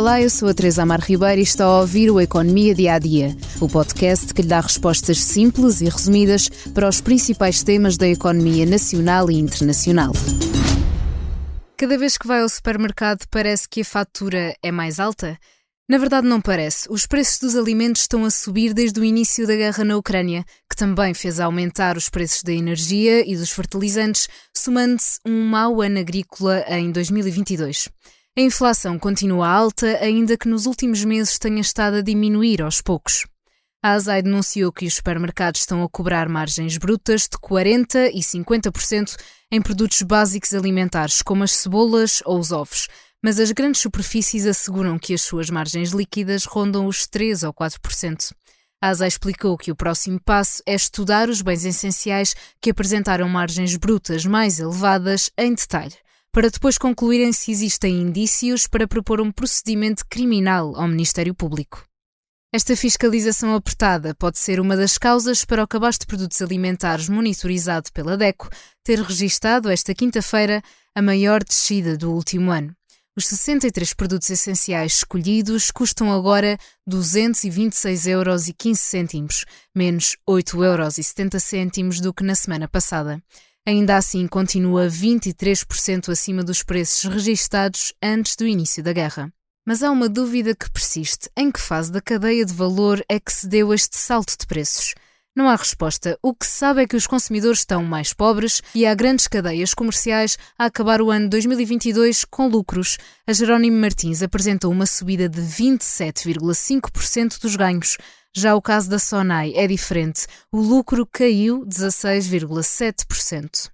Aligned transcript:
Olá, 0.00 0.18
eu 0.18 0.30
sou 0.30 0.48
a 0.48 0.54
Teresa 0.54 0.80
Amar 0.82 1.02
Ribeiro 1.02 1.40
e 1.40 1.44
está 1.44 1.66
a 1.66 1.80
ouvir 1.80 2.10
o 2.10 2.18
Economia 2.18 2.74
Dia 2.74 2.94
a 2.94 2.98
Dia, 2.98 3.36
o 3.60 3.68
podcast 3.68 4.32
que 4.32 4.40
lhe 4.40 4.48
dá 4.48 4.58
respostas 4.58 5.22
simples 5.22 5.82
e 5.82 5.90
resumidas 5.90 6.48
para 6.72 6.88
os 6.88 7.02
principais 7.02 7.62
temas 7.62 7.98
da 7.98 8.08
economia 8.08 8.64
nacional 8.64 9.30
e 9.30 9.34
internacional. 9.34 10.12
Cada 11.76 11.98
vez 11.98 12.16
que 12.16 12.26
vai 12.26 12.40
ao 12.40 12.48
supermercado 12.48 13.26
parece 13.30 13.68
que 13.68 13.82
a 13.82 13.84
fatura 13.84 14.56
é 14.62 14.72
mais 14.72 14.98
alta? 14.98 15.38
Na 15.86 15.98
verdade, 15.98 16.26
não 16.26 16.40
parece. 16.40 16.90
Os 16.90 17.06
preços 17.06 17.38
dos 17.38 17.54
alimentos 17.54 18.00
estão 18.00 18.24
a 18.24 18.30
subir 18.30 18.72
desde 18.72 18.98
o 18.98 19.04
início 19.04 19.46
da 19.46 19.54
guerra 19.54 19.84
na 19.84 19.98
Ucrânia, 19.98 20.46
que 20.70 20.76
também 20.76 21.12
fez 21.12 21.38
aumentar 21.38 21.98
os 21.98 22.08
preços 22.08 22.42
da 22.42 22.54
energia 22.54 23.30
e 23.30 23.36
dos 23.36 23.50
fertilizantes, 23.50 24.28
somando-se 24.56 25.18
um 25.26 25.44
mau 25.44 25.82
ano 25.82 25.98
agrícola 25.98 26.64
em 26.70 26.90
2022. 26.90 27.90
A 28.38 28.42
inflação 28.42 28.96
continua 28.96 29.48
alta, 29.48 29.98
ainda 30.00 30.36
que 30.36 30.48
nos 30.48 30.64
últimos 30.64 31.04
meses 31.04 31.36
tenha 31.36 31.60
estado 31.60 31.96
a 31.96 32.00
diminuir 32.00 32.62
aos 32.62 32.80
poucos. 32.80 33.26
A 33.82 33.92
ASAI 33.94 34.22
denunciou 34.22 34.72
que 34.72 34.86
os 34.86 34.94
supermercados 34.94 35.62
estão 35.62 35.82
a 35.82 35.88
cobrar 35.88 36.28
margens 36.28 36.76
brutas 36.78 37.22
de 37.22 37.36
40% 37.38 38.10
e 38.14 38.20
50% 38.20 39.16
em 39.50 39.60
produtos 39.60 40.00
básicos 40.02 40.54
alimentares, 40.54 41.22
como 41.22 41.42
as 41.42 41.50
cebolas 41.50 42.22
ou 42.24 42.38
os 42.38 42.52
ovos, 42.52 42.86
mas 43.20 43.40
as 43.40 43.50
grandes 43.50 43.80
superfícies 43.80 44.46
asseguram 44.46 44.96
que 44.96 45.12
as 45.12 45.22
suas 45.22 45.50
margens 45.50 45.90
líquidas 45.90 46.44
rondam 46.44 46.86
os 46.86 47.08
3% 47.08 47.48
ou 47.48 47.52
4%. 47.52 48.32
A 48.80 48.90
ASA 48.90 49.08
explicou 49.08 49.58
que 49.58 49.72
o 49.72 49.76
próximo 49.76 50.20
passo 50.24 50.62
é 50.64 50.74
estudar 50.74 51.28
os 51.28 51.42
bens 51.42 51.64
essenciais 51.64 52.36
que 52.62 52.70
apresentaram 52.70 53.28
margens 53.28 53.76
brutas 53.76 54.24
mais 54.24 54.60
elevadas 54.60 55.30
em 55.36 55.52
detalhe 55.52 55.96
para 56.32 56.50
depois 56.50 56.78
concluírem 56.78 57.32
se 57.32 57.50
existem 57.50 58.00
indícios 58.00 58.66
para 58.66 58.86
propor 58.86 59.20
um 59.20 59.32
procedimento 59.32 60.04
criminal 60.08 60.74
ao 60.76 60.86
Ministério 60.86 61.34
Público. 61.34 61.84
Esta 62.52 62.76
fiscalização 62.76 63.54
apertada 63.54 64.14
pode 64.14 64.38
ser 64.38 64.58
uma 64.58 64.76
das 64.76 64.98
causas 64.98 65.44
para 65.44 65.62
o 65.62 65.68
cabaz 65.68 65.96
de 65.98 66.06
produtos 66.06 66.42
alimentares 66.42 67.08
monitorizado 67.08 67.92
pela 67.92 68.16
DECO 68.16 68.48
ter 68.82 69.00
registado 69.00 69.70
esta 69.70 69.94
quinta-feira 69.94 70.60
a 70.94 71.00
maior 71.00 71.44
descida 71.44 71.96
do 71.96 72.12
último 72.12 72.50
ano. 72.50 72.74
Os 73.16 73.26
63 73.26 73.94
produtos 73.94 74.30
essenciais 74.30 74.94
escolhidos 74.94 75.70
custam 75.70 76.12
agora 76.12 76.56
226,15 76.88 78.08
euros, 78.08 79.44
menos 79.74 80.16
8,70 80.28 81.78
euros 81.78 82.00
do 82.00 82.14
que 82.14 82.24
na 82.24 82.34
semana 82.34 82.68
passada 82.68 83.22
ainda 83.66 83.96
assim 83.96 84.26
continua 84.26 84.86
23% 84.86 86.08
acima 86.08 86.42
dos 86.42 86.62
preços 86.62 87.04
registados 87.04 87.92
antes 88.02 88.36
do 88.36 88.46
início 88.46 88.82
da 88.82 88.92
guerra. 88.92 89.32
Mas 89.66 89.82
há 89.82 89.90
uma 89.90 90.08
dúvida 90.08 90.54
que 90.54 90.70
persiste: 90.70 91.30
em 91.36 91.50
que 91.50 91.60
fase 91.60 91.92
da 91.92 92.00
cadeia 92.00 92.44
de 92.44 92.52
valor 92.52 93.02
é 93.08 93.20
que 93.20 93.32
se 93.32 93.48
deu 93.48 93.72
este 93.72 93.96
salto 93.96 94.36
de 94.38 94.46
preços? 94.46 94.94
Não 95.36 95.48
há 95.48 95.54
resposta. 95.54 96.18
O 96.20 96.34
que 96.34 96.44
se 96.44 96.54
sabe 96.54 96.82
é 96.82 96.88
que 96.88 96.96
os 96.96 97.06
consumidores 97.06 97.60
estão 97.60 97.84
mais 97.84 98.12
pobres 98.12 98.60
e 98.74 98.84
há 98.84 98.92
grandes 98.94 99.28
cadeias 99.28 99.72
comerciais 99.72 100.36
a 100.58 100.64
acabar 100.64 101.00
o 101.00 101.08
ano 101.08 101.28
2022 101.28 102.24
com 102.24 102.48
lucros. 102.48 102.98
A 103.26 103.32
Jerónimo 103.32 103.80
Martins 103.80 104.24
apresentou 104.24 104.72
uma 104.72 104.86
subida 104.86 105.28
de 105.28 105.40
27,5% 105.40 107.40
dos 107.40 107.54
ganhos. 107.54 107.96
Já 108.34 108.54
o 108.54 108.62
caso 108.62 108.88
da 108.88 108.98
Sonai 108.98 109.52
é 109.56 109.66
diferente. 109.66 110.26
O 110.52 110.60
lucro 110.60 111.04
caiu 111.04 111.66
16,7%. 111.66 113.68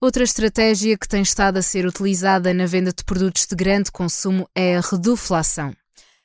Outra 0.00 0.24
estratégia 0.24 0.96
que 0.96 1.06
tem 1.06 1.20
estado 1.20 1.58
a 1.58 1.62
ser 1.62 1.84
utilizada 1.84 2.54
na 2.54 2.64
venda 2.64 2.90
de 2.90 3.04
produtos 3.04 3.46
de 3.46 3.54
grande 3.54 3.92
consumo 3.92 4.48
é 4.54 4.78
a 4.78 4.80
reduflação. 4.80 5.76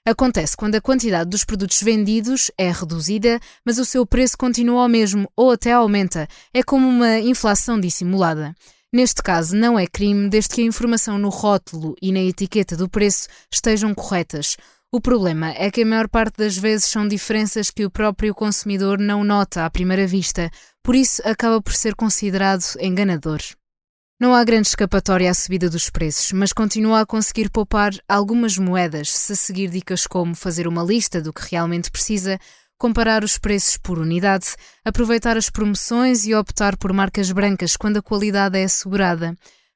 Acontece 0.07 0.55
quando 0.55 0.75
a 0.75 0.81
quantidade 0.81 1.29
dos 1.29 1.43
produtos 1.43 1.81
vendidos 1.81 2.49
é 2.57 2.71
reduzida, 2.71 3.37
mas 3.65 3.77
o 3.77 3.83
seu 3.83 4.05
preço 4.05 4.37
continua 4.37 4.83
ao 4.83 4.87
mesmo 4.87 5.29
ou 5.35 5.51
até 5.51 5.73
aumenta. 5.73 6.29
É 6.53 6.63
como 6.63 6.87
uma 6.87 7.19
inflação 7.19 7.77
dissimulada. 7.77 8.55
Neste 8.93 9.21
caso, 9.21 9.57
não 9.57 9.77
é 9.77 9.85
crime 9.85 10.29
desde 10.29 10.55
que 10.55 10.61
a 10.61 10.65
informação 10.65 11.17
no 11.17 11.27
rótulo 11.27 11.93
e 12.01 12.13
na 12.13 12.21
etiqueta 12.21 12.77
do 12.77 12.87
preço 12.87 13.27
estejam 13.51 13.93
corretas. 13.93 14.55
O 14.91 15.01
problema 15.01 15.49
é 15.57 15.69
que 15.69 15.81
a 15.81 15.85
maior 15.85 16.07
parte 16.07 16.37
das 16.37 16.57
vezes 16.57 16.85
são 16.85 17.07
diferenças 17.07 17.69
que 17.69 17.85
o 17.85 17.91
próprio 17.91 18.33
consumidor 18.33 18.97
não 18.97 19.23
nota 19.23 19.65
à 19.65 19.69
primeira 19.69 20.07
vista, 20.07 20.49
por 20.81 20.95
isso 20.95 21.21
acaba 21.25 21.61
por 21.61 21.73
ser 21.73 21.95
considerado 21.95 22.63
enganador. 22.79 23.41
Não 24.17 24.33
há 24.33 24.41
grande 24.45 24.69
escapatória 24.69 25.29
à 25.29 25.33
subida 25.33 25.69
dos 25.69 25.89
preços, 25.89 26.31
mas 26.31 26.53
continua 26.53 27.01
a 27.01 27.05
conseguir 27.05 27.49
poupar 27.49 27.91
algumas 28.07 28.57
moedas 28.57 29.09
se 29.09 29.35
seguir 29.35 29.69
dicas 29.69 30.07
como 30.07 30.33
fazer 30.33 30.67
uma 30.69 30.83
lista 30.83 31.21
do 31.21 31.33
que 31.33 31.51
realmente 31.51 31.91
precisa, 31.91 32.39
comparar 32.77 33.25
os 33.25 33.37
preços 33.37 33.75
por 33.75 33.99
unidade, 33.99 34.55
aproveitar 34.85 35.35
as 35.35 35.49
promoções 35.49 36.25
e 36.25 36.33
optar 36.33 36.77
por 36.77 36.93
marcas 36.93 37.29
brancas 37.31 37.75
quando 37.75 37.97
a 37.97 38.01
qualidade 38.01 38.57
é 38.57 38.63
assegurada. 38.63 39.35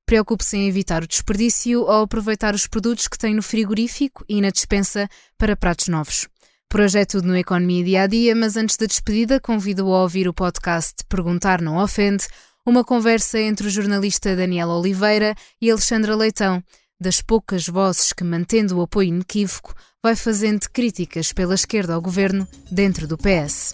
Preocupe-se 0.10 0.58
em 0.58 0.68
evitar 0.68 1.04
o 1.04 1.08
desperdício 1.08 1.82
ou 1.82 2.02
aproveitar 2.02 2.56
os 2.56 2.66
produtos 2.66 3.08
que 3.08 3.16
tem 3.16 3.36
no 3.36 3.44
frigorífico 3.44 4.26
e 4.28 4.42
na 4.42 4.50
despensa 4.50 5.08
para 5.38 5.56
pratos 5.56 5.88
novos. 5.88 6.28
Por 6.68 6.82
hoje 6.82 6.98
é 6.98 7.06
tudo 7.06 7.28
no 7.28 7.38
Economia 7.38 7.84
Dia 7.84 8.02
a 8.02 8.08
Dia, 8.08 8.36
mas 8.36 8.58
antes 8.58 8.76
da 8.76 8.88
despedida, 8.88 9.40
convido-o 9.40 9.94
a 9.94 10.02
ouvir 10.02 10.28
o 10.28 10.34
podcast 10.34 10.96
Perguntar 11.08 11.62
Não 11.62 11.78
Ofende, 11.78 12.26
uma 12.66 12.84
conversa 12.84 13.40
entre 13.40 13.68
o 13.68 13.70
jornalista 13.70 14.36
Daniel 14.36 14.70
Oliveira 14.70 15.36
e 15.62 15.70
Alexandra 15.70 16.16
Leitão, 16.16 16.64
das 17.00 17.22
poucas 17.22 17.68
vozes 17.68 18.12
que, 18.12 18.24
mantendo 18.24 18.80
o 18.80 18.82
apoio 18.82 19.10
inequívoco, 19.10 19.76
vai 20.02 20.16
fazendo 20.16 20.68
críticas 20.74 21.32
pela 21.32 21.54
esquerda 21.54 21.94
ao 21.94 22.02
governo 22.02 22.48
dentro 22.72 23.06
do 23.06 23.16
PS. 23.16 23.74